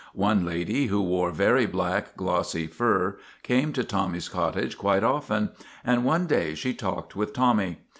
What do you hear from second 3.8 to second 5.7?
Tommy's cottage quite often,